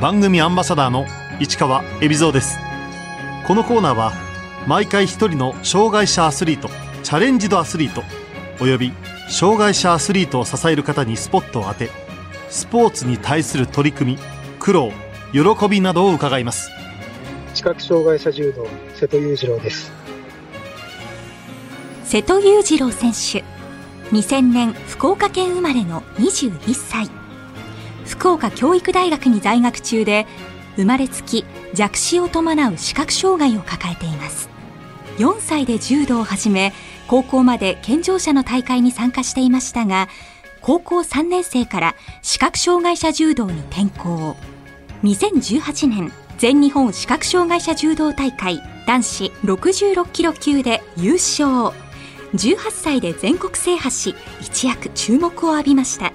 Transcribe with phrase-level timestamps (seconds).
[0.00, 1.04] 番組アンバサダーの
[1.40, 2.58] 市川恵比蔵です。
[3.46, 4.12] このコーナーは
[4.66, 6.70] 毎回一人の障害者アスリート
[7.02, 8.02] チャレンジドアスリート
[8.62, 8.94] および
[9.28, 11.90] 障害者アスリートを支える方にスポットを当て
[12.48, 14.18] スポーツに対する取り組み
[14.58, 14.90] 苦労
[15.32, 16.70] 喜びなどを伺います。
[17.52, 19.92] 視覚障害者柔道瀬戸裕次郎です。
[22.04, 23.44] 瀬戸裕次郎選手
[24.16, 27.10] 2000年福岡県生まれの21歳
[28.10, 30.26] 福岡教育大学に在学中で
[30.76, 34.50] 生まれつき弱視を伴う視覚障害を抱えています。
[35.18, 36.72] 4歳で柔道を始め
[37.06, 40.08] 高校まで健常者の大会に参加していましたが
[40.60, 44.36] 高校3年生から視覚障害者柔道に転向。
[45.04, 51.76] 2018年全日本視覚障害者柔道大会男子66キロ級で優勝。
[52.34, 56.12] 18歳で全国制覇し一躍注目を浴びました。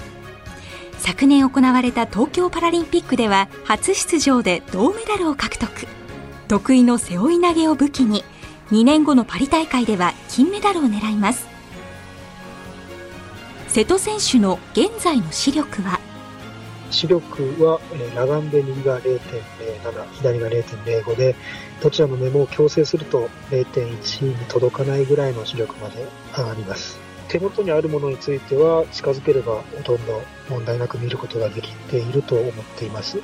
[1.06, 5.70] 昨年行われた東京パラリンピックでは初出場で銅メダルを獲得。
[6.48, 8.24] 得意の背負い投げを武器に
[8.72, 11.48] 2年後のパリ大会では金メダルを狙います。
[13.68, 16.00] 瀬戸選手の現在の視力は？
[16.90, 21.36] 視力は、えー、裸眼で右が0.07左が0.05で
[21.84, 27.05] どちらの目も矯正すると0.1に届かないぐらいの視力まで上がります。
[27.28, 33.22] 手元にあるものについては近づければほとんど問題なく見ることができていると思っています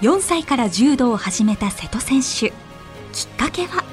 [0.00, 2.50] 4歳から柔道を始めた瀬戸選手
[3.12, 3.84] きっかけは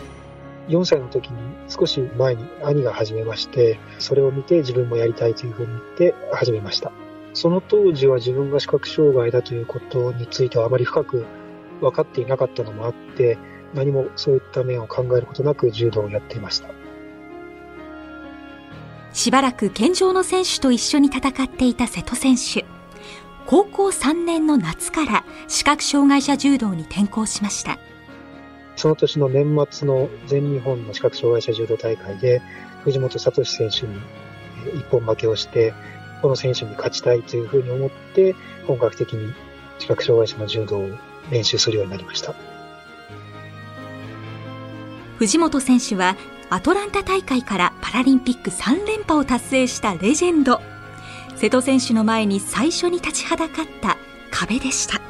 [0.70, 1.38] ？4歳の時に
[1.70, 6.92] 少し前に兄が始めまして、それを見て自分もやりたいというふうに言って始めました。
[7.34, 11.26] その当時は自分が視覚障害だということについてはあまり深く
[11.82, 13.38] 分かっていなかったのもあって、
[13.74, 16.70] 何もそういった面を考えることなく柔道をやっていました。
[19.18, 22.66] しばらく健常の選手と一緒に戦っていた瀬戸選手。
[23.48, 27.80] 高校3年の夏から視覚障害者柔道に転向しました。
[28.76, 32.44] その年の年末の全日本の視覚障害者柔道大会で、
[32.84, 34.00] 藤本聡選手に
[34.80, 35.74] 一本負けをして、
[36.22, 38.36] この選手に勝ちたいというふうに思って、
[38.68, 39.34] 本格的に
[39.80, 40.92] 視覚障害者の柔道を
[41.32, 42.36] 練習するようになりました。
[45.18, 46.16] 藤本選手は
[46.50, 50.62] アトランタ大会からパラリンピック3連覇を達成したレジェンド。
[51.36, 53.98] 瀬戸選手の前に最初に立ちはだかった
[54.32, 55.02] 壁でした。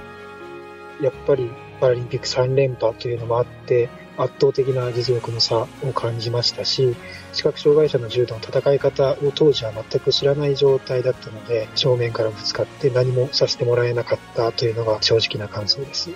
[1.00, 3.88] やっぱりパラリンピック3連覇というのもあって、
[4.18, 6.96] 圧倒的な実力の差を感じましたし、
[7.34, 16.10] 視覚障害者の柔道の戦い方を当時は全く知らない状態だったので、正面からぶつかって何もさせてもらえなかったというのが正直な感想です。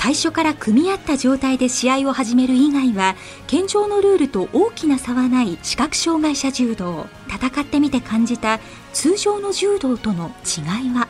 [0.00, 3.16] 最初から組み合った状態で試合を始める以外は
[3.48, 8.60] 健常のルールと大きな差はない視覚障害者柔道戦ってみて感じた
[8.92, 11.08] 通常の柔道との違いは？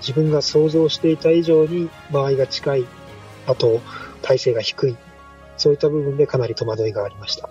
[0.00, 2.84] 自分が想像していた以上に間合いが近い、
[3.46, 3.80] あと
[4.22, 4.96] 体勢が低い、
[5.56, 7.48] そういった部分でかなり戸惑いがありました。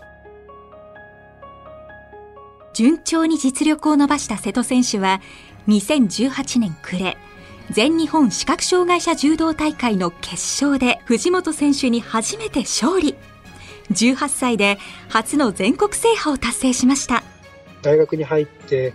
[2.74, 5.22] 順調に実力を伸ばした瀬戸選手は、
[5.70, 7.18] 2018年暮れ、
[7.72, 13.16] 全日本視覚障害者柔道大会の決勝で藤本選手に初めて勝利。
[13.92, 14.78] 18歳で
[15.10, 17.24] 初の全国制覇を達成しました。
[17.82, 18.94] 大学に入って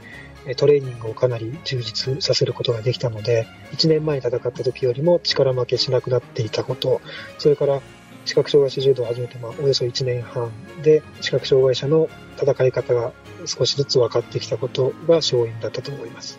[0.56, 7.00] トレーニングをかなり充実させることができたので、1年前に戦った時よりも力負けしなくなっていたこと、
[7.38, 7.82] それから
[8.24, 10.50] 視覚障害者柔道を始めてまあおよそ1年半
[10.82, 12.08] で、視覚障害者の
[12.40, 13.12] 戦い方が
[13.46, 16.38] 少しずつ分かってきたことが勝因だったと思います。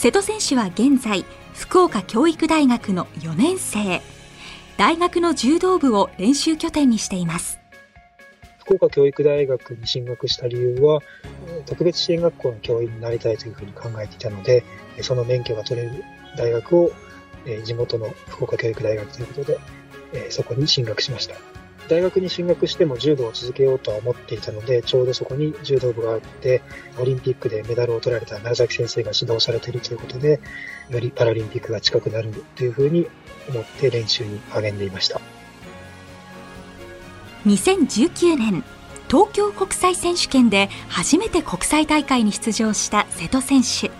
[0.00, 4.00] 瀬戸選手は現在、福岡教育大学の4年生。
[4.78, 7.60] 大学の柔道部を練習拠点にしています。
[8.60, 11.02] 福岡教育大学に進学した理由は、
[11.66, 14.64] 特別支援学校の教員になりたいというふうに考えていたので、
[15.02, 16.02] その免許が取れる
[16.34, 16.92] 大学を、
[17.66, 19.52] 地元の福岡教育大学ということ
[20.12, 21.34] で、そこに進学しました。
[21.90, 26.62] 大学に進学しても柔道を続けようとは思っていたので、ちょうどそこに柔道部があって、
[27.00, 30.40] オリンピックでメダルを取られた楢崎先生が指導されているということで、
[30.88, 33.08] よりパラリンピックが近くなるというふうに
[33.48, 35.20] 思って練習に励んでいました。
[37.44, 38.62] 2019年
[39.08, 43.90] 東京国際選手権で初めて国際大会に出場した瀬戸選手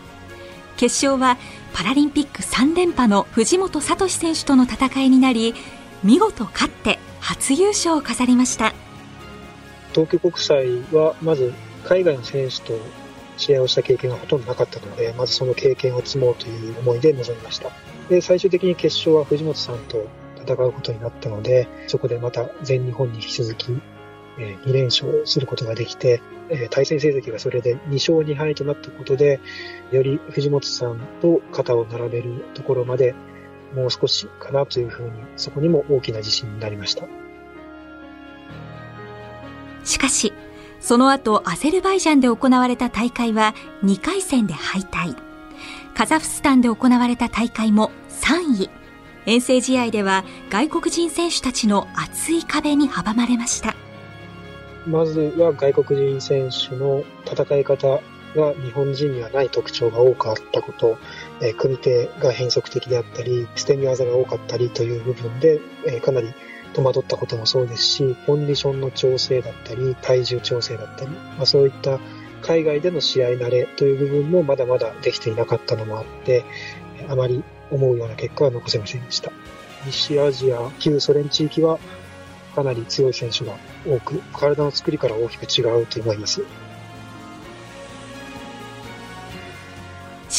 [0.76, 1.38] 決勝は
[1.72, 5.54] パラリンピック3連覇の藤本聡選手との戦いになり
[6.04, 6.99] 見事勝って
[7.30, 8.74] 初優勝を飾りました。
[9.94, 11.54] 東京国際はまず
[11.84, 12.72] 海外の選手と
[13.36, 17.70] 試合をした経験がほとんどなかったのでまずその経験を積もうという思いで臨みました。
[18.08, 20.08] で最終的に決勝は藤本さんと
[20.44, 23.80] 戦うことになったので、そこでまた全日本に引き続き、
[24.36, 26.20] 2連勝することができて、
[26.70, 29.38] 対戦成績がそれで2勝2敗となったことで、
[29.92, 33.14] より藤本さんと肩を並べるところまで
[33.74, 37.04] もう少しかなというふうに、そこにも大きな自信になりました。
[39.84, 40.32] しかし、
[40.80, 45.14] その後アゼルバイジャンで行われた大会は2回戦で敗退。
[45.94, 48.70] カザフスタンで行われた大会も3位。
[49.26, 53.74] 遠征試合では外国人選手たちの厚い壁に阻まれました。
[54.86, 58.00] まずは外国人選手の戦い方
[58.34, 60.98] が日本人にはない特徴が多くあったこと、
[61.40, 66.32] えー、組手が変則的であったり、捨て身技が多かったりという部分で、え、かなり
[66.72, 71.98] 戸惑ったこともそうですし、コンディションの調整だったり、体重調整だったり、まあ、そういった
[72.42, 76.44] 海外での試合慣れという部分もまだまだできていなかったのもあって、
[77.08, 79.32] あまり思うような結果は残せませんでした。
[79.86, 81.78] 西アジア、旧ソ連地域は
[82.54, 83.54] かなり強い選手が
[83.86, 86.44] 多く、体の作りから大きく違うと思います。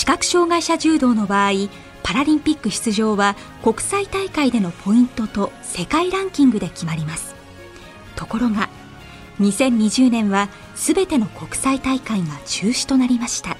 [0.01, 1.51] 視覚障害者柔道の場合、
[2.01, 7.35] パラリンピック出場は国際大会でのポイントと世界ランキングで決まります。
[8.15, 8.67] ところが
[9.39, 13.55] 2020年は全ての国際大会が中止となりました。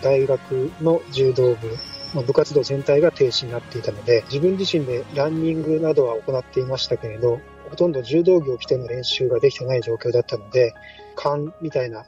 [0.00, 10.72] 大学の柔道部部活動全体が停止になっていたので自分自身でランニングなどは行っていましたけれどほとんど柔道着を着ての練習ができてない状況だったので
[11.14, 12.06] 勘みたいな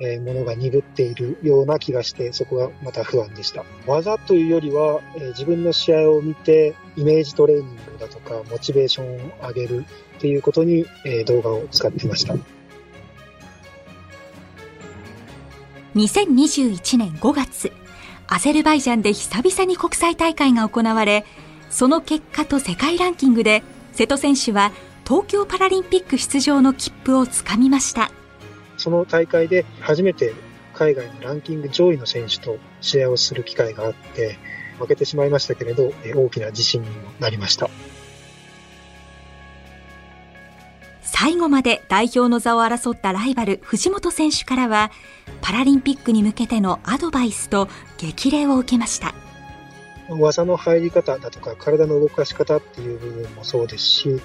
[0.00, 3.64] えものが鈍っているような気がして、そこがまた不安でした。
[3.86, 9.84] 技というよりは、え自分の試合を見て、イメージトレーニングだとか、モチベーションを上げる
[10.16, 12.36] っていうことに、え動画を使っていました。
[15.96, 17.72] 2021年5月、
[18.28, 21.24] アゼルバイジャンで久々に国際大会が行われ、
[21.70, 24.70] その結果と世界ランキングで、瀬戸選手は
[25.04, 28.12] 東京パラリンピック出場の切符をつかみました。
[28.78, 30.32] その大会で初めて
[30.72, 34.38] 海外のランキング上位の選手と試合をする機会があって、
[34.78, 37.68] 負けてしまいましたけれど、大きな自信にもなりました。
[41.02, 44.92] 最後まで代表の座を争ったライバル藤本選手からは
[45.40, 49.14] パラリンピックに向けてのアドバイスと激励を受けました
[50.08, 54.20] 技の入り方だとか体の動かし方っていう部分もそうですし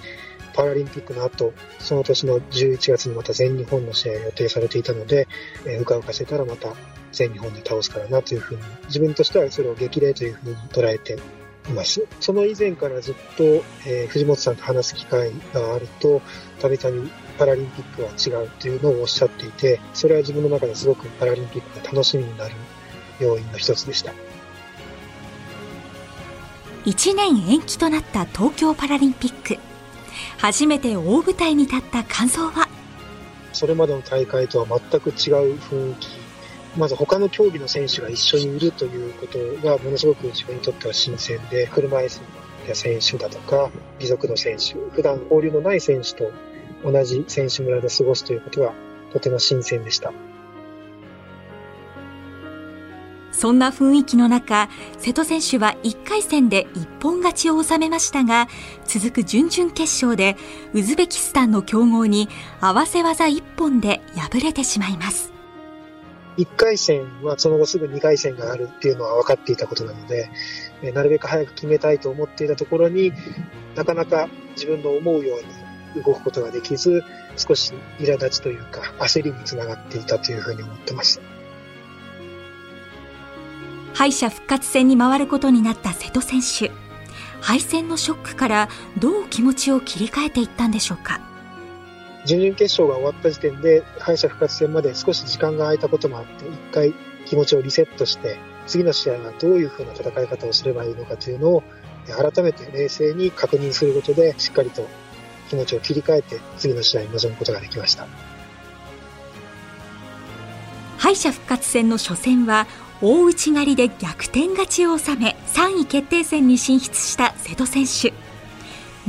[0.54, 5.28] パラリンピックの後、その年の11月にまた全日本の試合が予定されていたので、
[5.66, 6.74] えー、うかうかせたらまた
[7.12, 11.18] 全日本で倒すからなというふうに、自分としてはそれを激励というふうに捉えて
[11.70, 12.06] います。
[12.20, 13.44] その以前からずっと、
[13.86, 16.22] えー、藤本さんと話す機会があると、
[16.60, 22.56] たびたびパラリンピックは違うというのをおっしゃっていて、それは自分の中ですごくパラリンピックが楽しみになる
[23.20, 24.14] 要因の一つでした。
[26.86, 29.73] 1年延期となった東京パラリンピック。
[30.38, 32.68] 初めて大舞台に立った感想は？
[33.54, 36.08] それまでの大会とは全く違う雰囲気。
[36.76, 39.38] まず他の競技の選手が一緒にいるということ
[39.68, 42.22] がものすごく自分にとっては新鮮で、車椅子
[42.68, 43.70] や選手だとか、
[44.00, 46.32] 義足の選手、普段交流のない選手と
[46.84, 48.74] 同じ選手村で過ごすということは
[49.12, 50.12] とても新鮮でした。
[53.44, 54.70] そんな雰囲気の中、
[55.00, 58.48] 瀬戸選手は1回戦で一本勝ちを収めましたが、
[58.86, 60.38] 続く準々決勝で
[60.72, 62.30] ウズベキスタンの強豪に
[62.62, 65.34] 合わせ技1本で敗れてしまいます。
[66.38, 70.30] 1回戦はその後すぐ2回戦があるっていうのは分かっていたことなので、
[70.94, 73.12] なるべく早く決めたいと思っていたところに
[73.76, 77.04] なかなか自分の思うように動くことができず、
[77.36, 81.20] 少し苛立ちというか焦りにつながっていたというふうに思ってます。
[84.04, 86.74] 敗者復活戦に回ることになった瀬戸選手。
[87.40, 88.68] 敗戦のショックから
[89.00, 91.22] どう気持ちを切り替えていったんでしょうか？
[92.26, 96.94] 準々決勝が終わった時点で敗者復活戦まで少し時間が空いたこともあって一回
[97.26, 101.64] 気持ちをリセットして次の試合はどういうふうな戦い方をすればいいのかというのを
[102.08, 104.86] 改めて冷静に確認することでしっかりと
[105.48, 108.06] 気持ちを切り替えて次の試合に臨むことができました。
[110.98, 112.68] 敗者復活戦の初戦は
[113.06, 118.14] 大内刈りで逆転勝ちを収め3位決定戦に進出した瀬戸選手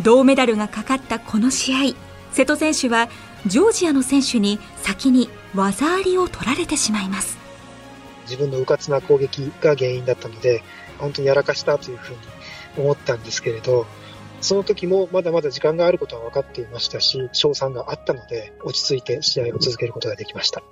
[0.02, 1.94] 銅メダルがかかったこの試合
[2.32, 3.08] 瀬戸選手は
[3.46, 7.38] ジョージアの選手に先に技ありを取られてしまいます
[8.22, 10.64] 自分の迂闊な攻撃が原因だったので
[10.98, 12.18] 本当にやらかしたというふうに
[12.78, 13.86] 思ったんですけれど
[14.40, 20.62] その時もまだまだ時間があることは分かっていましたし、賞賛があったので、落ち着いて試合を続けることができました。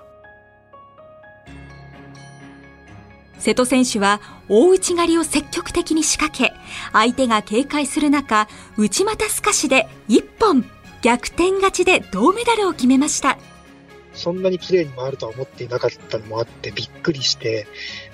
[3.42, 6.54] 瀬戸選手は大内刈りを積極的に仕掛け、
[6.92, 8.46] 相手が警戒する中、
[8.76, 10.64] 内股すかしで一本。
[11.02, 13.36] 逆転勝ちで銅メダルを決めました。
[14.14, 17.66] そんなに綺麗に回るとは思っていなかったのもあってびっくりして、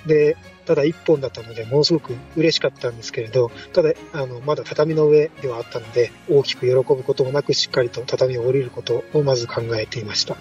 [0.07, 10.39] で、ただ一本だったので、ものすごく嬉しかったんですけれど、ただ、あの、まだ畳の上ではあったので、大きく喜ぶこともなく、しっかりと畳を降りることをまず考えていました。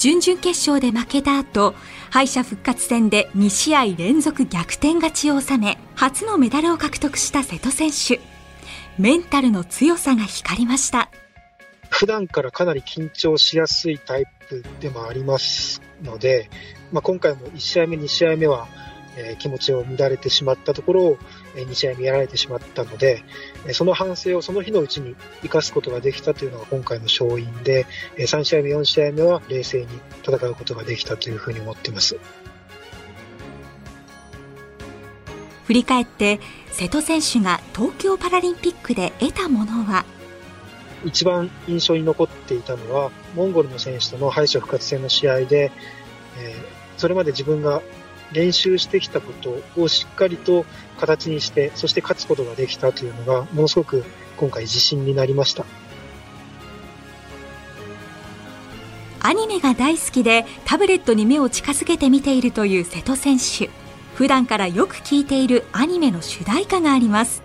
[0.00, 1.74] 準々決勝で負けた後、
[2.08, 8.18] 敗者復活戦で2試合連続逆転勝ちを収め、初のメダルを獲得した瀬戸選手。
[8.96, 11.10] メンタルの強さが光りました。
[11.90, 16.48] 普段からかなり緊張しやすいタイプでもありますので、
[16.92, 18.68] まあ、今回も1試合目、2試合目は、
[19.20, 21.18] えー気持ちを乱れてしまったところを、
[21.56, 23.22] え2試合目やられてしまったので、
[23.66, 27.86] えーその反省をその日のうちに生かすことができたというのが今回の勝因で、
[28.16, 29.86] えー3試合目、4試合目は冷静に
[30.26, 32.18] 戦うことができたというふうに思っています。
[35.66, 36.40] 振り返って、
[36.72, 40.04] 瀬戸選手が東京パラリンピックで得たものは、
[41.04, 45.70] 一番印象に残っていたのは、モンゴルの選手との敗者復活戦の試合で、
[46.38, 47.80] えーそれまで自分が
[48.32, 50.64] 練習してきたことをしっかりと
[50.98, 54.04] 形にして、そして勝つことができたというのが、ものすごく
[54.36, 55.64] 今回自信になりました。
[59.22, 63.68] アニメが大好きでタブレットに目を近づけて見ているという瀬戸選手。
[64.14, 67.42] 普段からよく聴いているアニメの主題歌があります。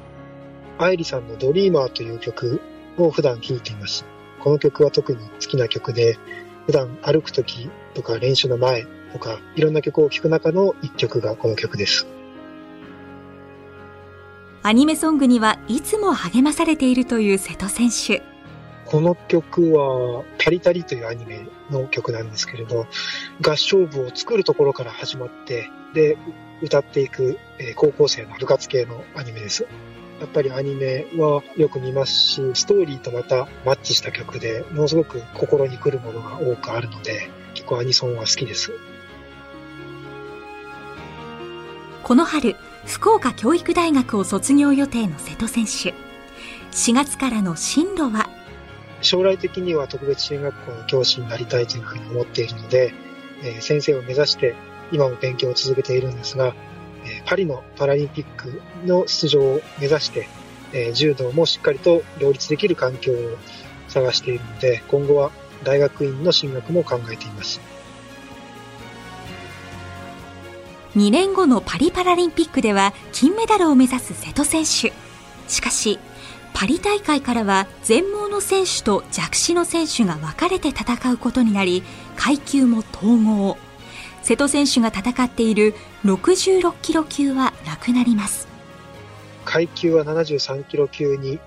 [0.78, 2.62] 愛理さんのドリーマーという曲
[2.98, 4.06] を普段聴いています。
[4.40, 6.18] この曲は特に好きな曲で、
[6.66, 8.86] 普段歩く時とか練習の前
[9.56, 12.08] いろんな曲を聴く中の一曲がこの曲です。
[14.64, 18.24] アニメソングにはいつも励まされているという瀬戸選手。
[18.86, 22.88] この曲は、タリタリというアニメの曲なんですけれど、
[23.42, 26.18] 合唱部を作るところから始まって、で、
[26.62, 29.68] 歌っていく、えー高校生の部活系のアニメです。
[30.20, 38.72] やっぱりアニメはよく見ますし、ストーリーとまたマッチした曲で、ものすごく心に来るものが多くあるので、結構アニソンは好きです。
[42.06, 45.96] この春、福岡教育大学を卒業予定の瀬戸選手。
[46.70, 48.30] 4月からの進路は、
[49.02, 52.94] 将来的には特別支援学校の教師になりたいというふうに思っているので、
[53.42, 54.54] えー先生を目指して
[54.92, 56.54] 今も勉強を続けているんですが、
[57.06, 60.28] えーパリのパラリンピックの出場を目指して、
[60.74, 63.16] えー柔道もしっかりと両立できる環境を
[63.88, 65.32] 探しているので、今後は
[65.64, 67.75] 大学院の進学も考えています。
[70.96, 74.94] 2年後のパリパラリンピックでは金メダルを目指す瀬戸選手。
[75.50, 76.00] しかし、
[76.54, 81.84] パリ大会からは全盲の選手と弱視の選手が分かれて戦うことになり、
[82.16, 83.58] 階級も統合。
[84.24, 85.76] 瀬戸選手が戦っている
[86.06, 88.48] 66キロ級はなくなります。
[89.44, 91.40] 階級は73キロ級に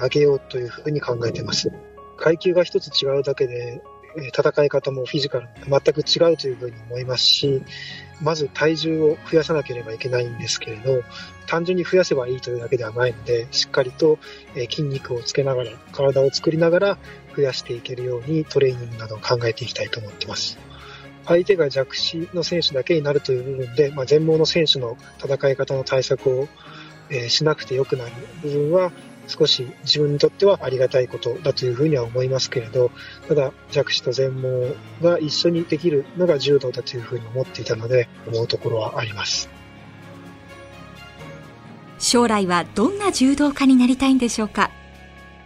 [0.00, 1.70] 上げようというふうに考えています。
[2.16, 3.80] 階級が一つ違うだけで、
[4.16, 7.62] 戦い方もフィジカル全く違うというふうに思いますし、
[8.20, 11.02] まず体重を増やさなければいけないんですけれど、
[11.46, 14.18] 単純に増やせばいいというだけではないので、しっかりと
[14.54, 16.98] 筋肉をつけながら、体を作りながら
[17.36, 20.58] 増やしていけるようにトレーニングなどを考えていきたいと思っています。
[21.26, 26.48] 相手が弱視の選手だけになるという部分で、まあ、全盲の選手の戦い方の対策を、
[27.08, 28.10] えしなくてよくなる
[28.42, 28.90] 部分は
[29.26, 32.90] 少し自分にとってはありがたいことだというふうには思いますけれど、
[33.28, 39.48] ただ弱視と全盲が一緒にできるのが柔道だというふうに思っていたので、思うところはあります。
[41.98, 44.70] 将来はどんな柔道家になりたいんでしょうか？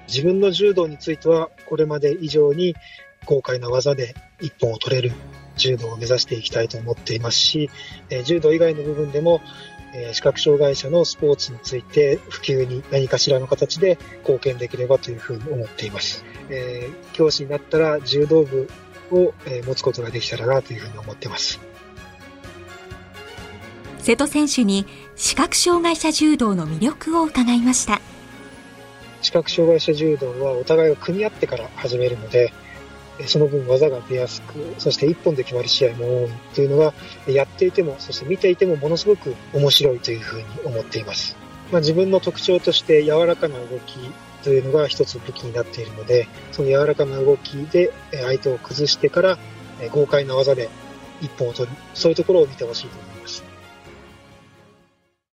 [0.08, 2.75] 自分の柔道については、これまで以上に
[3.25, 5.12] 豪快な技で一本を取れる
[5.56, 7.70] 柔道を目指していきたいと思っていますし、
[8.08, 9.40] えー柔道以外の部分でも、
[9.94, 16.25] えー視覚障害者のスポーツについて普及に何かしらの形で貢献できればというふうに思っています。
[16.49, 18.68] えー教師になったら柔道部
[19.11, 21.61] を、えー持つことができたらなというふうに思っています。
[23.99, 28.00] 瀬戸選手に視覚障害者柔道の魅力を伺いました。
[29.23, 32.69] 視覚障害者柔道はお互いが組み合ってから始めるので、えー
[33.26, 36.94] その分技が出やすく、そして一本で決まる試合も多いというのが、
[37.26, 41.36] えーやっていても、そして見ていてもものすごく面白いというふうに思っています。
[41.72, 43.98] まあ、自分の特徴として柔らかな動き
[44.42, 49.38] というのが一つ武器になっているので、その柔らかな動きで相手を崩してから、
[49.92, 50.68] 豪快な技で
[51.20, 53.50] 一本を取る、そういうところを見てほしいと思います。